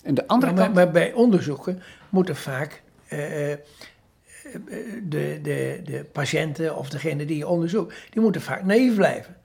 En 0.04 0.14
de 0.14 0.28
andere 0.28 0.54
maar, 0.54 0.64
kant. 0.64 0.76
Maar 0.76 0.92
bij 0.92 1.14
onderzoeken 1.14 1.82
moeten 2.10 2.36
vaak. 2.36 2.82
Uh, 3.10 3.20
de, 5.04 5.40
de, 5.42 5.82
de 5.86 6.06
patiënten 6.12 6.76
of 6.78 6.90
degene 6.90 7.26
die 7.26 7.38
je 7.38 7.48
onderzoekt, 7.48 7.96
die 8.10 8.22
moeten 8.22 8.42
vaak 8.42 8.64
naïef 8.64 8.96
blijven. 8.96 9.36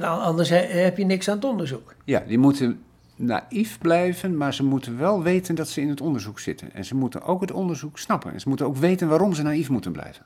Want 0.00 0.20
anders 0.22 0.48
heb 0.48 0.96
je 0.96 1.04
niks 1.04 1.28
aan 1.28 1.34
het 1.36 1.44
onderzoek. 1.44 1.94
Ja, 2.04 2.20
die 2.26 2.38
moeten 2.38 2.82
naïef 3.16 3.78
blijven, 3.78 4.36
maar 4.36 4.54
ze 4.54 4.64
moeten 4.64 4.98
wel 4.98 5.22
weten 5.22 5.54
dat 5.54 5.68
ze 5.68 5.80
in 5.80 5.88
het 5.88 6.00
onderzoek 6.00 6.38
zitten. 6.38 6.72
En 6.72 6.84
ze 6.84 6.94
moeten 6.94 7.22
ook 7.22 7.40
het 7.40 7.52
onderzoek 7.52 7.98
snappen. 7.98 8.32
En 8.32 8.40
ze 8.40 8.48
moeten 8.48 8.66
ook 8.66 8.76
weten 8.76 9.08
waarom 9.08 9.34
ze 9.34 9.42
naïef 9.42 9.68
moeten 9.68 9.92
blijven. 9.92 10.22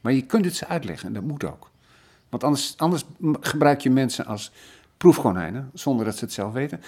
Maar 0.00 0.12
je 0.12 0.22
kunt 0.22 0.44
het 0.44 0.54
ze 0.54 0.66
uitleggen 0.66 1.08
en 1.08 1.14
dat 1.14 1.22
moet 1.22 1.44
ook. 1.44 1.70
Want 2.28 2.44
anders, 2.44 2.74
anders 2.76 3.04
gebruik 3.40 3.80
je 3.80 3.90
mensen 3.90 4.26
als 4.26 4.52
proefkonijnen, 4.96 5.70
zonder 5.74 6.04
dat 6.04 6.16
ze 6.16 6.24
het 6.24 6.32
zelf 6.32 6.52
weten. 6.52 6.80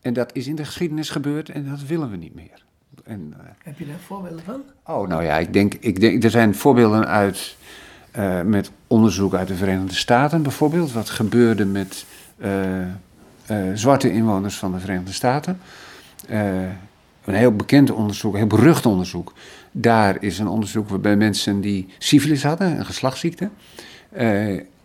En 0.00 0.12
dat 0.12 0.30
is 0.32 0.46
in 0.46 0.56
de 0.56 0.64
geschiedenis 0.64 1.10
gebeurd 1.10 1.48
en 1.48 1.68
dat 1.68 1.82
willen 1.82 2.10
we 2.10 2.16
niet 2.16 2.34
meer. 2.34 2.64
En, 3.04 3.34
uh, 3.36 3.44
Heb 3.62 3.78
je 3.78 3.86
daar 3.86 3.98
voorbeelden 3.98 4.44
van? 4.44 4.62
Oh, 4.86 5.08
nou 5.08 5.22
ja, 5.22 5.38
ik 5.38 5.52
denk, 5.52 5.74
ik 5.74 6.00
denk 6.00 6.24
er 6.24 6.30
zijn 6.30 6.54
voorbeelden 6.54 7.06
uit 7.06 7.56
uh, 8.18 8.40
met 8.40 8.70
onderzoek 8.86 9.34
uit 9.34 9.48
de 9.48 9.54
Verenigde 9.54 9.94
Staten 9.94 10.42
bijvoorbeeld. 10.42 10.92
Wat 10.92 11.10
gebeurde 11.10 11.64
met 11.64 12.04
uh, 12.38 12.50
uh, 13.50 13.56
zwarte 13.74 14.12
inwoners 14.12 14.56
van 14.56 14.72
de 14.72 14.78
Verenigde 14.78 15.12
Staten. 15.12 15.60
Een 17.24 17.34
heel 17.34 17.56
bekend 17.56 17.90
onderzoek, 17.90 18.32
een 18.32 18.38
heel 18.38 18.46
berucht 18.46 18.86
onderzoek. 18.86 19.32
Daar 19.72 20.16
is 20.20 20.38
een 20.38 20.48
onderzoek 20.48 20.88
waarbij 20.88 21.16
mensen 21.16 21.60
die 21.60 21.88
syfilis 21.98 22.42
hadden, 22.42 22.78
een 22.78 22.86
geslachtsziekte, 22.86 23.48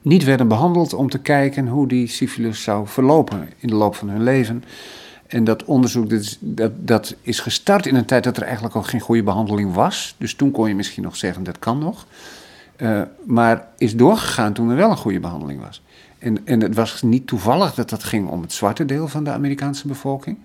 niet 0.01 0.23
werden 0.23 0.47
behandeld 0.47 0.93
om 0.93 1.09
te 1.09 1.19
kijken 1.19 1.67
hoe 1.67 1.87
die 1.87 2.07
syfilis 2.07 2.63
zou 2.63 2.87
verlopen 2.87 3.49
in 3.57 3.67
de 3.67 3.75
loop 3.75 3.95
van 3.95 4.09
hun 4.09 4.23
leven. 4.23 4.63
En 5.27 5.43
dat 5.43 5.63
onderzoek 5.63 6.09
dat, 6.09 6.37
dat, 6.39 6.71
dat, 6.77 7.15
is 7.21 7.39
gestart 7.39 7.85
in 7.85 7.95
een 7.95 8.05
tijd 8.05 8.23
dat 8.23 8.37
er 8.37 8.43
eigenlijk 8.43 8.75
ook 8.75 8.87
geen 8.87 8.99
goede 8.99 9.23
behandeling 9.23 9.73
was. 9.73 10.15
Dus 10.17 10.33
toen 10.33 10.51
kon 10.51 10.67
je 10.67 10.75
misschien 10.75 11.03
nog 11.03 11.15
zeggen 11.15 11.43
dat 11.43 11.59
kan 11.59 11.79
nog. 11.79 12.05
Uh, 12.77 13.01
maar 13.25 13.67
is 13.77 13.95
doorgegaan 13.95 14.53
toen 14.53 14.69
er 14.69 14.75
wel 14.75 14.89
een 14.89 14.97
goede 14.97 15.19
behandeling 15.19 15.61
was. 15.61 15.81
En, 16.19 16.45
en 16.45 16.61
het 16.61 16.75
was 16.75 17.01
niet 17.01 17.27
toevallig 17.27 17.73
dat 17.73 17.89
dat 17.89 18.03
ging 18.03 18.29
om 18.29 18.41
het 18.41 18.53
zwarte 18.53 18.85
deel 18.85 19.07
van 19.07 19.23
de 19.23 19.29
Amerikaanse 19.29 19.87
bevolking. 19.87 20.37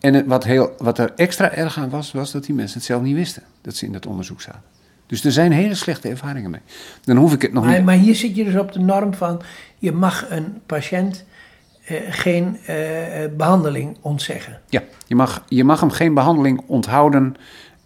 En 0.00 0.14
het, 0.14 0.26
wat, 0.26 0.44
heel, 0.44 0.74
wat 0.78 0.98
er 0.98 1.12
extra 1.16 1.50
erg 1.50 1.78
aan 1.78 1.90
was, 1.90 2.12
was 2.12 2.32
dat 2.32 2.44
die 2.44 2.54
mensen 2.54 2.76
het 2.76 2.86
zelf 2.86 3.02
niet 3.02 3.14
wisten. 3.14 3.42
Dat 3.60 3.76
ze 3.76 3.86
in 3.86 3.92
dat 3.92 4.06
onderzoek 4.06 4.40
zaten. 4.40 4.62
Dus 5.06 5.24
er 5.24 5.32
zijn 5.32 5.52
hele 5.52 5.74
slechte 5.74 6.08
ervaringen 6.08 6.50
mee. 6.50 6.60
Dan 7.04 7.16
hoef 7.16 7.32
ik 7.32 7.42
het 7.42 7.52
nog 7.52 7.64
maar, 7.64 7.76
niet... 7.76 7.84
Maar 7.84 7.94
hier 7.94 8.14
zit 8.14 8.36
je 8.36 8.44
dus 8.44 8.56
op 8.56 8.72
de 8.72 8.80
norm 8.80 9.14
van... 9.14 9.42
je 9.78 9.92
mag 9.92 10.30
een 10.30 10.60
patiënt 10.66 11.24
eh, 11.84 11.96
geen 12.08 12.58
eh, 12.66 12.76
behandeling 13.36 13.96
ontzeggen. 14.00 14.60
Ja, 14.68 14.82
je 15.06 15.14
mag, 15.14 15.44
je 15.48 15.64
mag 15.64 15.80
hem 15.80 15.90
geen 15.90 16.14
behandeling 16.14 16.62
onthouden... 16.66 17.34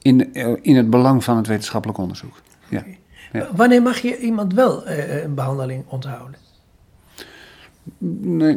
in, 0.02 0.30
uh, 0.32 0.56
in 0.62 0.76
het 0.76 0.90
belang 0.90 1.24
van 1.24 1.36
het 1.36 1.46
wetenschappelijk 1.46 1.98
onderzoek. 1.98 2.40
Ja. 2.68 2.84
Ja. 3.32 3.48
Wanneer 3.54 3.82
mag 3.82 3.98
je 3.98 4.18
iemand 4.18 4.54
wel 4.54 4.86
eh, 4.86 5.22
een 5.22 5.34
behandeling 5.34 5.84
onthouden? 5.88 6.36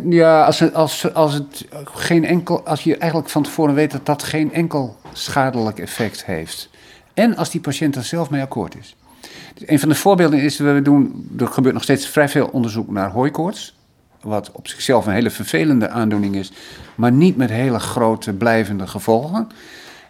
Ja, 0.10 0.46
als, 0.46 0.74
als, 0.74 1.14
als, 1.14 1.34
het 1.34 1.68
geen 1.84 2.26
enkel, 2.26 2.66
als 2.66 2.84
je 2.84 2.98
eigenlijk 2.98 3.32
van 3.32 3.44
tevoren 3.44 3.74
weet 3.74 3.92
dat 3.92 4.06
dat 4.06 4.24
geen 4.24 4.54
enkel 4.54 4.96
schadelijk 5.14 5.80
effect 5.80 6.26
heeft. 6.26 6.70
En 7.14 7.36
als 7.36 7.50
die 7.50 7.62
patiënt 7.62 7.96
er 7.96 8.04
zelf 8.04 8.30
mee 8.30 8.42
akkoord 8.42 8.76
is. 8.76 8.96
Dus 9.54 9.70
een 9.70 9.80
van 9.80 9.90
de 9.90 9.96
voorbeelden 9.96 10.40
is, 10.40 10.58
we 10.58 10.82
doen, 10.84 11.30
er 11.40 11.48
gebeurt 11.48 11.74
nog 11.74 11.84
steeds 11.84 12.08
vrij 12.08 12.30
veel 12.30 12.50
onderzoek 12.52 12.92
naar 12.92 13.12
hooikoorts. 13.12 13.76
Wat 14.22 14.52
op 14.52 14.68
zichzelf 14.68 15.06
een 15.06 15.14
hele 15.14 15.30
vervelende 15.30 15.90
aandoening 15.90 16.36
is, 16.36 16.52
maar 16.96 17.12
niet 17.12 17.38
met 17.38 17.50
hele 17.50 17.80
grote 17.80 18.34
blijvende 18.34 18.88
gevolgen. 18.88 19.48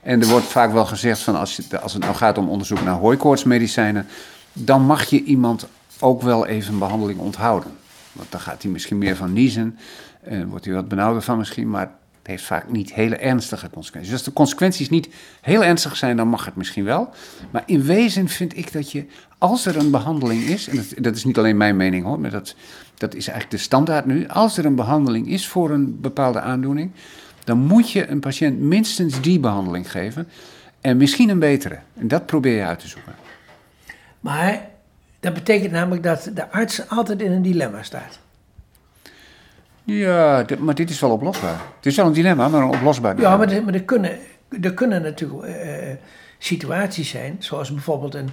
En 0.01 0.21
er 0.21 0.27
wordt 0.27 0.45
vaak 0.45 0.71
wel 0.71 0.85
gezegd 0.85 1.21
van 1.21 1.35
als, 1.35 1.55
je, 1.55 1.79
als 1.79 1.93
het 1.93 2.03
nou 2.03 2.15
gaat 2.15 2.37
om 2.37 2.49
onderzoek 2.49 2.83
naar 2.83 2.95
hooikoortsmedicijnen, 2.95 4.07
dan 4.53 4.85
mag 4.85 5.03
je 5.03 5.23
iemand 5.23 5.67
ook 5.99 6.21
wel 6.21 6.45
even 6.45 6.73
een 6.73 6.79
behandeling 6.79 7.19
onthouden. 7.19 7.71
Want 8.11 8.31
dan 8.31 8.39
gaat 8.39 8.61
hij 8.61 8.71
misschien 8.71 8.97
meer 8.97 9.15
van 9.15 9.33
niezen, 9.33 9.77
uh, 10.29 10.43
wordt 10.43 10.65
hij 10.65 10.73
wat 10.73 10.87
benauwder 10.87 11.21
van 11.21 11.37
misschien, 11.37 11.69
maar 11.69 11.91
het 12.21 12.29
heeft 12.29 12.43
vaak 12.43 12.71
niet 12.71 12.93
hele 12.93 13.15
ernstige 13.15 13.69
consequenties. 13.69 14.11
Dus 14.11 14.19
als 14.19 14.27
de 14.29 14.33
consequenties 14.33 14.89
niet 14.89 15.09
heel 15.41 15.63
ernstig 15.63 15.97
zijn, 15.97 16.17
dan 16.17 16.27
mag 16.27 16.45
het 16.45 16.55
misschien 16.55 16.83
wel. 16.83 17.09
Maar 17.51 17.63
in 17.65 17.83
wezen 17.83 18.27
vind 18.27 18.57
ik 18.57 18.71
dat 18.71 18.91
je, 18.91 19.05
als 19.37 19.65
er 19.65 19.77
een 19.77 19.91
behandeling 19.91 20.43
is, 20.43 20.67
en 20.67 20.75
dat, 20.75 20.85
dat 20.95 21.15
is 21.15 21.23
niet 21.23 21.37
alleen 21.37 21.57
mijn 21.57 21.77
mening 21.77 22.05
hoor, 22.05 22.19
maar 22.19 22.31
dat, 22.31 22.55
dat 22.97 23.15
is 23.15 23.27
eigenlijk 23.27 23.57
de 23.57 23.63
standaard 23.63 24.05
nu. 24.05 24.27
Als 24.27 24.57
er 24.57 24.65
een 24.65 24.75
behandeling 24.75 25.27
is 25.27 25.47
voor 25.47 25.69
een 25.69 26.01
bepaalde 26.01 26.41
aandoening, 26.41 26.91
dan 27.43 27.57
moet 27.57 27.91
je 27.91 28.07
een 28.07 28.19
patiënt 28.19 28.59
minstens 28.59 29.21
die 29.21 29.39
behandeling 29.39 29.91
geven. 29.91 30.27
En 30.81 30.97
misschien 30.97 31.29
een 31.29 31.39
betere. 31.39 31.79
En 31.97 32.07
dat 32.07 32.25
probeer 32.25 32.55
je 32.55 32.63
uit 32.63 32.79
te 32.79 32.87
zoeken. 32.87 33.13
Maar 34.21 34.69
dat 35.19 35.33
betekent 35.33 35.71
namelijk 35.71 36.03
dat 36.03 36.29
de 36.33 36.51
arts 36.51 36.89
altijd 36.89 37.21
in 37.21 37.31
een 37.31 37.41
dilemma 37.41 37.83
staat. 37.83 38.19
Ja, 39.83 40.45
maar 40.59 40.75
dit 40.75 40.89
is 40.89 40.99
wel 40.99 41.11
oplosbaar. 41.11 41.59
Het 41.75 41.85
is 41.85 41.95
wel 41.95 42.05
een 42.05 42.13
dilemma, 42.13 42.47
maar 42.47 42.61
een 42.61 42.75
oplosbaar 42.75 43.15
dilemma. 43.15 43.45
Ja, 43.45 43.51
maar, 43.51 43.63
maar 43.63 43.73
er, 43.73 43.83
kunnen, 43.83 44.17
er 44.61 44.73
kunnen 44.73 45.01
natuurlijk 45.01 45.45
uh, 45.45 45.55
situaties 46.37 47.09
zijn, 47.09 47.35
zoals 47.39 47.73
bijvoorbeeld 47.73 48.13
een 48.13 48.29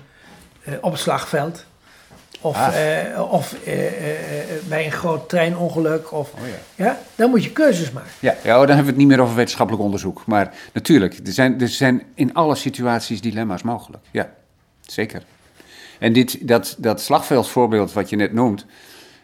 uh, 0.69 0.75
opslagveld. 0.81 1.65
Of, 2.41 2.57
ah. 2.57 3.33
of 3.33 3.55
bij 4.69 4.85
een 4.85 4.93
groot 4.93 5.29
treinongeluk. 5.29 6.13
Of, 6.13 6.33
oh, 6.33 6.41
ja. 6.75 6.85
ja. 6.85 6.99
dan 7.15 7.31
moet 7.31 7.45
je 7.45 7.53
keuzes 7.53 7.91
maken. 7.91 8.11
Ja, 8.21 8.35
ja, 8.45 8.53
dan 8.53 8.67
hebben 8.67 8.85
we 8.85 8.91
het 8.91 8.97
niet 8.97 9.07
meer 9.09 9.21
over 9.21 9.35
wetenschappelijk 9.35 9.85
onderzoek. 9.85 10.27
Maar 10.27 10.55
natuurlijk, 10.73 11.15
er 11.27 11.33
zijn, 11.33 11.61
er 11.61 11.69
zijn 11.69 12.03
in 12.15 12.35
alle 12.35 12.55
situaties 12.55 13.21
dilemma's 13.21 13.63
mogelijk. 13.63 14.03
Ja, 14.11 14.31
zeker. 14.81 15.23
En 15.99 16.13
dit, 16.13 16.49
dat, 16.49 16.77
dat 16.79 17.01
slagveldvoorbeeld 17.01 17.93
wat 17.93 18.11
je 18.11 18.17
net 18.17 18.33
noemt, 18.33 18.67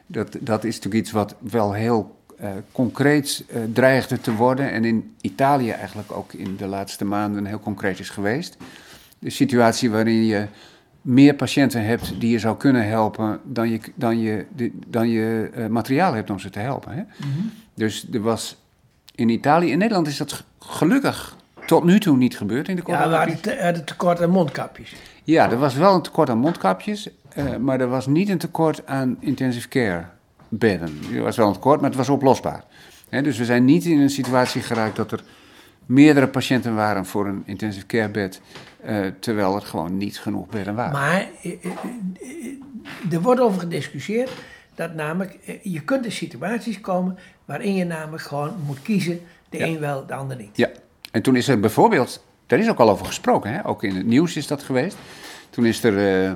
dat, 0.07 0.37
dat 0.41 0.65
is 0.65 0.75
natuurlijk 0.75 1.05
iets 1.05 1.13
wat 1.13 1.35
wel 1.39 1.73
heel 1.73 2.23
uh, 2.41 2.49
concreet 2.73 3.45
uh, 3.49 3.63
dreigde 3.73 4.21
te 4.21 4.35
worden. 4.35 4.71
En 4.71 4.85
in 4.85 5.15
Italië 5.21 5.71
eigenlijk 5.71 6.13
ook 6.13 6.33
in 6.33 6.57
de 6.57 6.67
laatste 6.67 7.05
maanden 7.05 7.47
heel 7.47 7.61
concreet 7.61 7.99
is 7.99 8.11
geweest. 8.11 8.57
De 9.19 9.31
situatie 9.31 9.91
waarin 9.91 10.25
je 10.25 10.47
meer 11.01 11.35
patiënten 11.35 11.85
hebt 11.85 12.21
die 12.21 12.31
je 12.31 12.39
zou 12.39 12.57
kunnen 12.57 12.89
helpen 12.89 13.41
dan 13.45 13.71
je, 13.71 13.81
dan 13.95 14.19
je, 14.19 14.47
dan 14.87 15.09
je 15.09 15.51
uh, 15.57 15.67
materiaal 15.67 16.15
hebt 16.15 16.31
om 16.31 16.39
ze 16.39 16.51
te 16.51 16.59
helpen. 16.59 16.93
Hè? 16.93 17.03
Mhm. 17.03 17.47
Dus 17.75 18.07
er 18.13 18.21
was 18.21 18.57
in 19.15 19.29
Italië, 19.29 19.71
in 19.71 19.79
Nederland 19.79 20.07
is 20.07 20.17
dat 20.17 20.45
gelukkig 20.59 21.37
tot 21.67 21.85
nu 21.85 22.01
toe 22.01 22.17
niet 22.17 22.37
gebeurd 22.37 22.69
in 22.69 22.77
de 22.77 22.83
corona. 22.83 23.05
Ja, 23.05 23.11
we 23.11 23.17
hadden 23.17 23.41
te, 23.75 23.85
tekort 23.85 24.23
aan 24.23 24.31
mondkapjes. 24.31 24.95
Ja, 25.25 25.51
er 25.51 25.59
was 25.59 25.75
wel 25.75 25.95
een 25.95 26.03
tekort 26.03 26.31
aan 26.31 26.39
mondkapjes, 26.39 27.09
uh, 27.37 27.57
maar 27.57 27.81
er 27.81 27.89
was 27.89 28.07
niet 28.07 28.29
een 28.29 28.39
tekort 28.39 28.87
aan 28.87 29.17
intensive 29.21 29.69
care 29.69 30.05
bedden. 30.49 30.99
Er 31.15 31.23
was 31.23 31.37
wel 31.37 31.47
een 31.47 31.53
tekort, 31.53 31.81
maar 31.81 31.89
het 31.89 31.99
was 31.99 32.09
oplosbaar. 32.09 32.65
dus 33.09 33.39
we 33.39 33.45
zijn 33.45 33.65
niet 33.65 33.85
in 33.85 34.01
een 34.01 34.11
situatie 34.11 34.63
geraakt 34.63 34.97
dat 34.97 35.13
er 35.13 35.23
meerdere 35.87 36.29
patiënten 36.29 36.75
waren 36.75 37.07
voor 37.07 37.27
een 37.27 37.43
intensive 37.47 37.87
care 37.87 38.09
bed, 38.09 38.41
uh, 38.87 39.07
terwijl 39.21 39.55
er 39.55 39.63
gewoon 39.63 39.97
niet 39.97 40.19
genoeg 40.19 40.47
bedden 40.47 40.75
waren. 40.75 40.93
Maar 40.93 41.29
eh, 41.43 43.13
er 43.13 43.21
wordt 43.21 43.41
over 43.41 43.61
gediscussieerd 43.61 44.31
dat 44.75 44.95
namelijk 44.95 45.61
je 45.63 45.81
kunt 45.81 46.05
in 46.05 46.13
situaties 46.13 46.81
komen 46.81 47.19
waarin 47.45 47.75
je 47.75 47.85
namelijk 47.85 48.23
gewoon 48.23 48.55
moet 48.67 48.83
kiezen, 48.83 49.21
de 49.49 49.61
een 49.61 49.79
wel, 49.79 50.07
de 50.07 50.15
ander 50.15 50.37
niet. 50.37 50.57
Ja, 50.57 50.69
en 51.15 51.23
toen 51.23 51.37
is 51.37 51.49
er 51.49 51.61
bijvoorbeeld, 51.61 52.25
daar 52.47 52.59
is 52.59 52.69
ook 52.69 52.79
al 52.79 52.91
over 52.91 53.07
gesproken, 53.07 53.53
hè? 53.53 53.67
ook 53.67 53.83
in 53.83 53.97
het 53.97 54.07
nieuws 54.07 54.37
is 54.37 54.47
dat 54.47 54.63
geweest. 54.63 54.97
Toen 55.51 55.67
is 55.67 55.85
er, 55.85 55.93
uh, 55.93 56.33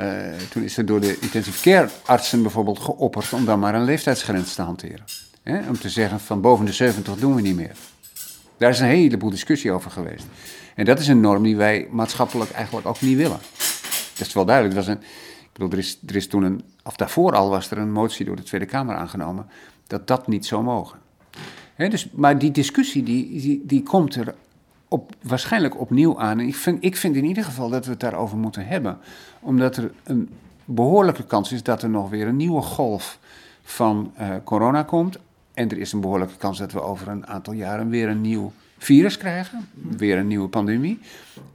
uh, 0.00 0.36
toen 0.50 0.62
is 0.62 0.76
er 0.76 0.86
door 0.86 1.00
de 1.00 1.18
intensive 1.20 1.62
care 1.62 1.88
artsen 2.04 2.42
bijvoorbeeld 2.42 2.78
geopperd 2.78 3.32
om 3.32 3.44
dan 3.44 3.58
maar 3.58 3.74
een 3.74 3.84
leeftijdsgrens 3.84 4.54
te 4.54 4.62
hanteren. 4.62 5.04
Hè? 5.42 5.68
Om 5.68 5.78
te 5.78 5.88
zeggen 5.88 6.20
van 6.20 6.40
boven 6.40 6.66
de 6.66 6.72
70 6.72 7.14
doen 7.14 7.34
we 7.34 7.40
niet 7.40 7.56
meer. 7.56 7.76
Daar 8.56 8.70
is 8.70 8.80
een 8.80 8.86
heleboel 8.86 9.30
discussie 9.30 9.72
over 9.72 9.90
geweest. 9.90 10.26
En 10.74 10.84
dat 10.84 10.98
is 10.98 11.08
een 11.08 11.20
norm 11.20 11.42
die 11.42 11.56
wij 11.56 11.88
maatschappelijk 11.90 12.50
eigenlijk 12.50 12.86
ook 12.86 13.00
niet 13.00 13.16
willen. 13.16 13.38
Dat 14.14 14.26
is 14.26 14.32
wel 14.32 14.44
duidelijk. 14.44 14.86
een, 14.86 15.00
ik 15.40 15.52
bedoel, 15.52 15.70
er 15.70 15.78
is, 15.78 15.98
er 16.06 16.16
is 16.16 16.28
toen 16.28 16.42
een, 16.42 16.64
of 16.82 16.96
daarvoor 16.96 17.32
al 17.32 17.48
was 17.48 17.70
er 17.70 17.78
een 17.78 17.92
motie 17.92 18.24
door 18.24 18.36
de 18.36 18.42
Tweede 18.42 18.66
Kamer 18.66 18.96
aangenomen 18.96 19.46
dat 19.86 20.06
dat 20.06 20.26
niet 20.26 20.46
zou 20.46 20.62
mogen 20.62 21.02
dus, 21.76 22.08
maar 22.12 22.38
die 22.38 22.50
discussie 22.50 23.02
die, 23.02 23.62
die, 23.66 23.82
komt 23.82 24.14
er 24.14 24.34
op, 24.88 25.12
waarschijnlijk 25.22 25.80
opnieuw 25.80 26.20
aan. 26.20 26.40
En 26.40 26.46
ik 26.46 26.56
vind, 26.56 26.84
ik 26.84 26.96
vind 26.96 27.16
in 27.16 27.24
ieder 27.24 27.44
geval 27.44 27.68
dat 27.68 27.84
we 27.84 27.90
het 27.90 28.00
daarover 28.00 28.36
moeten 28.36 28.66
hebben. 28.66 28.98
Omdat 29.40 29.76
er 29.76 29.92
een 30.02 30.28
behoorlijke 30.64 31.24
kans 31.24 31.52
is 31.52 31.62
dat 31.62 31.82
er 31.82 31.90
nog 31.90 32.10
weer 32.10 32.26
een 32.26 32.36
nieuwe 32.36 32.62
golf 32.62 33.18
van 33.62 34.12
uh, 34.20 34.28
corona 34.44 34.82
komt. 34.82 35.18
En 35.54 35.70
er 35.70 35.78
is 35.78 35.92
een 35.92 36.00
behoorlijke 36.00 36.36
kans 36.36 36.58
dat 36.58 36.72
we 36.72 36.80
over 36.80 37.08
een 37.08 37.26
aantal 37.26 37.52
jaren 37.52 37.88
weer 37.88 38.08
een 38.08 38.20
nieuw 38.20 38.52
virus 38.78 39.16
krijgen. 39.16 39.68
Weer 39.74 40.18
een 40.18 40.26
nieuwe 40.26 40.48
pandemie. 40.48 40.98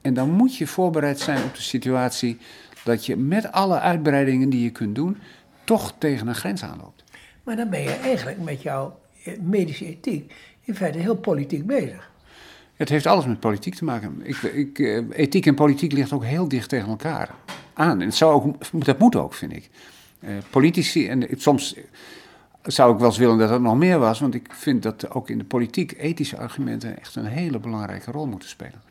En 0.01 0.13
dan 0.13 0.29
moet 0.29 0.55
je 0.55 0.67
voorbereid 0.67 1.19
zijn 1.19 1.43
op 1.43 1.55
de 1.55 1.61
situatie 1.61 2.37
dat 2.83 3.05
je 3.05 3.15
met 3.15 3.51
alle 3.51 3.79
uitbreidingen 3.79 4.49
die 4.49 4.63
je 4.63 4.69
kunt 4.69 4.95
doen, 4.95 5.17
toch 5.63 5.93
tegen 5.97 6.27
een 6.27 6.35
grens 6.35 6.63
aanloopt. 6.63 7.03
Maar 7.43 7.55
dan 7.55 7.69
ben 7.69 7.81
je 7.81 7.93
eigenlijk 7.93 8.39
met 8.39 8.61
jouw 8.61 8.99
medische 9.41 9.85
ethiek 9.85 10.33
in 10.61 10.75
feite 10.75 10.97
heel 10.97 11.15
politiek 11.15 11.65
bezig. 11.65 12.11
Het 12.75 12.89
heeft 12.89 13.05
alles 13.05 13.25
met 13.25 13.39
politiek 13.39 13.75
te 13.75 13.83
maken. 13.83 14.19
Ik, 14.23 14.37
ik, 14.37 14.79
eh, 14.79 15.03
ethiek 15.11 15.45
en 15.45 15.55
politiek 15.55 15.91
ligt 15.91 16.11
ook 16.11 16.23
heel 16.23 16.47
dicht 16.47 16.69
tegen 16.69 16.89
elkaar 16.89 17.35
aan. 17.73 18.01
En 18.01 18.07
het 18.07 18.15
zou 18.15 18.33
ook, 18.33 18.85
dat 18.85 18.99
moet 18.99 19.15
ook, 19.15 19.33
vind 19.33 19.55
ik. 19.55 19.69
Uh, 20.19 20.29
politici, 20.49 21.07
en 21.07 21.27
soms 21.37 21.75
zou 22.63 22.93
ik 22.93 22.99
wel 22.99 23.07
eens 23.07 23.17
willen 23.17 23.37
dat 23.37 23.49
het 23.49 23.61
nog 23.61 23.77
meer 23.77 23.99
was, 23.99 24.19
want 24.19 24.33
ik 24.33 24.47
vind 24.53 24.83
dat 24.83 25.11
ook 25.11 25.29
in 25.29 25.37
de 25.37 25.43
politiek 25.43 25.93
ethische 25.97 26.37
argumenten 26.37 26.99
echt 26.99 27.15
een 27.15 27.25
hele 27.25 27.59
belangrijke 27.59 28.11
rol 28.11 28.27
moeten 28.27 28.49
spelen. 28.49 28.81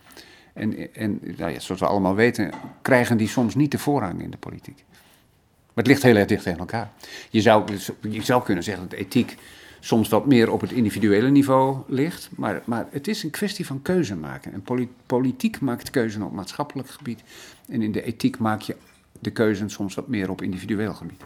En, 0.53 0.95
en 0.95 1.21
nou 1.37 1.53
ja, 1.53 1.61
zoals 1.61 1.81
we 1.81 1.87
allemaal 1.87 2.15
weten, 2.15 2.51
krijgen 2.83 3.17
die 3.17 3.29
soms 3.29 3.55
niet 3.55 3.71
de 3.71 3.79
voorrang 3.79 4.23
in 4.23 4.31
de 4.31 4.37
politiek. 4.37 4.85
Maar 4.87 5.85
het 5.85 5.87
ligt 5.87 6.03
heel 6.03 6.17
erg 6.17 6.27
dicht 6.27 6.43
tegen 6.43 6.59
elkaar. 6.59 6.91
Je 7.31 7.41
zou, 7.41 7.65
je 8.01 8.23
zou 8.23 8.43
kunnen 8.43 8.65
zeggen 8.65 8.89
dat 8.89 8.99
ethiek 8.99 9.37
soms 9.81 10.09
wat 10.09 10.27
meer 10.27 10.51
op 10.53 10.61
het 10.61 10.73
individuele 10.73 11.29
niveau 11.29 11.77
ligt. 11.87 12.29
Maar, 12.37 12.63
maar 12.65 12.87
het 12.91 13.09
is 13.09 13.23
een 13.23 13.31
kwestie 13.31 13.67
van 13.67 13.83
keuze 13.83 14.17
maken. 14.17 14.53
En 14.53 14.89
politiek 15.07 15.61
maakt 15.61 15.91
keuzen 15.91 16.23
op 16.23 16.33
maatschappelijk 16.33 16.91
gebied. 16.91 17.23
En 17.69 17.83
in 17.83 17.93
de 17.93 18.03
ethiek 18.03 18.39
maak 18.39 18.61
je 18.61 18.77
de 19.19 19.31
keuzen 19.31 19.71
soms 19.71 19.95
wat 19.95 20.09
meer 20.09 20.31
op 20.31 20.43
individueel 20.43 20.95
gebied. 20.95 21.23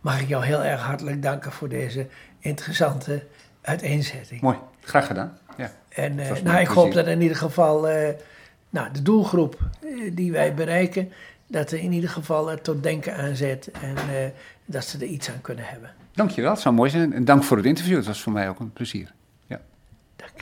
Mag 0.00 0.20
ik 0.20 0.28
jou 0.28 0.44
heel 0.44 0.62
erg 0.62 0.80
hartelijk 0.80 1.22
danken 1.22 1.52
voor 1.52 1.68
deze 1.68 2.06
interessante 2.38 3.26
uiteenzetting. 3.60 4.40
Mooi, 4.40 4.56
graag 4.80 5.06
gedaan. 5.06 5.38
Ja, 5.56 5.72
en 5.88 6.18
uh, 6.18 6.40
nou, 6.42 6.60
ik 6.60 6.66
hoop 6.66 6.92
dat 6.92 7.06
in 7.06 7.20
ieder 7.20 7.36
geval 7.36 7.90
uh, 7.90 8.08
nou, 8.70 8.92
de 8.92 9.02
doelgroep 9.02 9.58
uh, 9.84 10.10
die 10.14 10.32
wij 10.32 10.54
bereiken, 10.54 11.12
dat 11.46 11.70
er 11.70 11.78
in 11.78 11.92
ieder 11.92 12.10
geval 12.10 12.60
tot 12.60 12.82
denken 12.82 13.16
aanzet 13.16 13.70
en 13.80 13.96
dat 14.64 14.84
ze 14.84 14.98
er 14.98 15.04
iets 15.04 15.30
aan 15.30 15.40
kunnen 15.40 15.64
hebben. 15.64 15.90
Dankjewel, 16.16 16.50
het 16.50 16.60
zou 16.60 16.74
mooi 16.74 16.90
zijn. 16.90 17.12
En 17.12 17.24
dank 17.24 17.42
voor 17.44 17.56
het 17.56 17.66
interview. 17.66 17.96
Het 17.96 18.06
was 18.06 18.22
voor 18.22 18.32
mij 18.32 18.48
ook 18.48 18.60
een 18.60 18.72
plezier. 18.72 19.12
Ja. 19.46 19.60
Dank. 20.16 20.32